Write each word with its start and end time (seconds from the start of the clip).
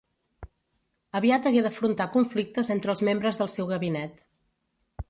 Aviat 1.19 1.45
hagué 1.51 1.61
d'afrontar 1.67 2.09
conflictes 2.17 2.73
entre 2.77 2.93
els 2.97 3.05
membres 3.11 3.43
del 3.43 3.53
seu 3.59 3.71
gabinet. 3.75 4.27